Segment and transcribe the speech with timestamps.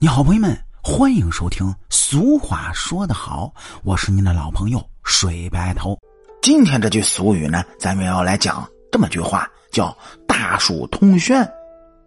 [0.00, 1.74] 你好，朋友们，欢迎收听。
[1.90, 5.98] 俗话说得好，我是您的老朋友水白头。
[6.40, 9.92] 今天这句俗语呢，咱们要来讲这么句话，叫
[10.24, 11.44] “大树通轩，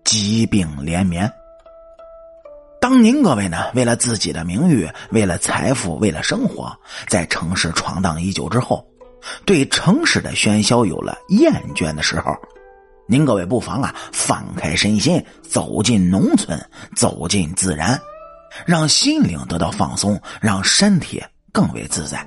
[0.05, 1.29] 疾病连绵”。
[2.79, 6.73] 当您各位呢，为了自己的名誉、为了财富、为了生活，
[7.09, 8.87] 在城市闯荡已久之后，
[9.43, 12.33] 对城市的喧嚣有了厌倦的时候。
[13.11, 16.57] 您各位不妨啊，放开身心，走进农村，
[16.95, 17.99] 走进自然，
[18.65, 22.25] 让心灵得到放松，让身体更为自在，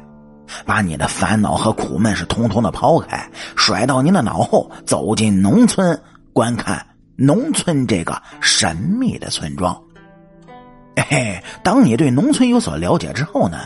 [0.67, 3.27] 把你的烦恼和苦闷是通通的抛开，
[3.57, 5.99] 甩到您的脑后，走进农村，
[6.35, 9.75] 观看农村这个神秘的村庄。
[11.09, 13.61] 嘿，当你对农村有所了解之后呢，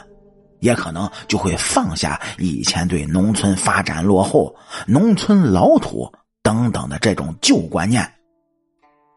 [0.60, 4.54] 也可能就会放下以前对农村发展落后、
[4.86, 6.08] 农村老土。
[6.48, 8.10] 等等的这种旧观念，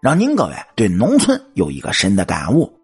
[0.01, 2.77] 让您各位对农村有一个深的感悟，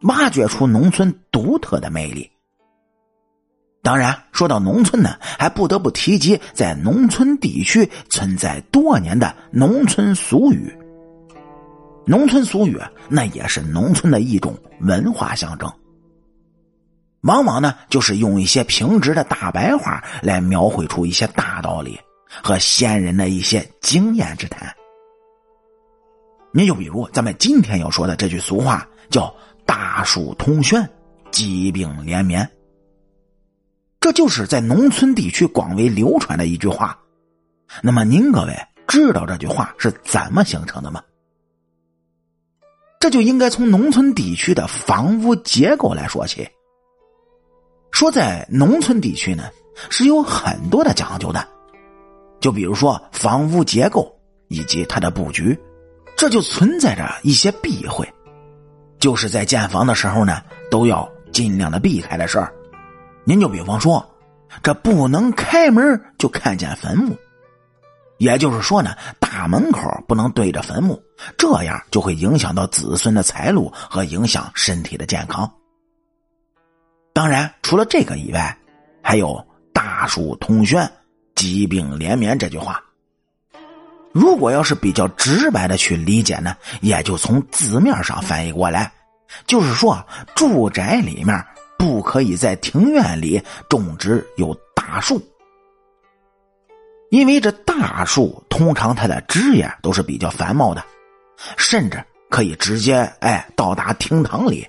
[0.00, 2.28] 挖掘出农村独特的魅力。
[3.80, 10.76] 当然，说到农村呢，还不得不提及在农村地区存在多年的农村俗语。
[12.04, 12.76] 农村俗语
[13.08, 15.72] 那也是农村的一种文化象征，
[17.20, 22.00] 往往呢就是用一些平直的大白话来描绘出一些大道理。
[22.40, 24.72] 和先人的一些经验之谈，
[26.52, 29.34] 你就比如咱们今天要说的这句俗话，叫
[29.66, 30.88] “大树通轩，
[31.30, 32.48] 疾病连绵”，
[34.00, 36.98] 这就是在农村地区广为流传的一句话。
[37.82, 41.02] 那么您各位知道这句话是怎么形成的吗？
[43.00, 46.48] 这就应该从农村地区的房屋结构来说起。
[47.90, 49.50] 说在农村地区呢，
[49.90, 51.48] 是有很多的讲究的。
[52.42, 54.12] 就比如说房屋结构
[54.48, 55.58] 以及它的布局，
[56.16, 58.06] 这就存在着一些避讳，
[58.98, 62.52] 就是在建房的时候呢，都要尽量的避开的事儿。
[63.24, 64.04] 您就比方说，
[64.60, 67.16] 这不能开门就看见坟墓，
[68.18, 68.90] 也就是说呢，
[69.20, 71.00] 大门口不能对着坟墓，
[71.38, 75.48] 这样就会影响到子孙的财路和影响身体的健康。
[77.12, 78.58] 当然，除了这个以外，
[79.00, 80.90] 还有大树通轩。
[81.42, 82.80] 疾病连绵这句话，
[84.12, 88.92] 如果要是比较直白的去理解呢，也就从字面上翻译过来，
[89.44, 91.44] 就是说住宅里面
[91.76, 95.20] 不可以在庭院里种植有大树，
[97.10, 100.84] 因为这大树通常它的枝叶都是比较繁茂的，
[101.56, 104.64] 甚至可以直接哎到达厅堂里。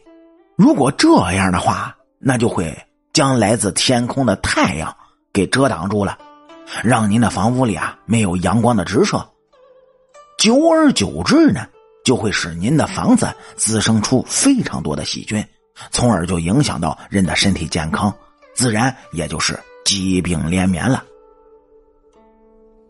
[0.56, 2.76] 如果这样的话，那就会
[3.14, 4.98] 将来自天空的太阳
[5.32, 6.18] 给遮挡住了。
[6.84, 9.26] 让您的房屋里啊没有阳光的直射，
[10.38, 11.66] 久而久之呢，
[12.04, 15.46] 就会使您的房子滋生出非常多的细菌，
[15.92, 18.14] 从而就影响到人的身体健康，
[18.54, 21.04] 自然也就是疾病连绵了。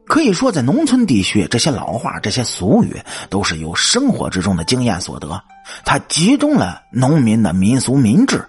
[0.06, 5.42] 可以说，在农村地区，这些老话、这些俗语都是由生活之中的经验所得，
[5.86, 8.46] 它集中了农民的民俗民智，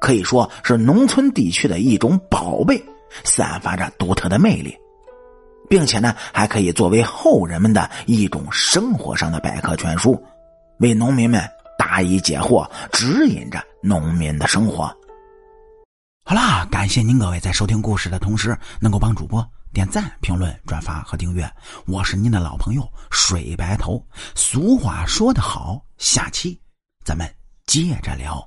[0.00, 2.84] 可以说是农村地区的一种宝贝。
[3.24, 4.76] 散发着独特的魅力，
[5.68, 10.22] 并且呢，还可以作为后人们的一种生活上的百科全书，
[10.78, 11.42] 为农民们
[11.78, 14.94] 答疑解惑，指引着农民的生活。
[16.24, 21.48] 好啦，感谢您各位在收听故事的同时，能够帮主播点赞、评论、转发和订阅。
[21.86, 24.04] 我是您的老朋友水白头。
[24.34, 26.60] 俗话说得好，下期
[27.04, 27.32] 咱们
[27.66, 28.44] 接着聊。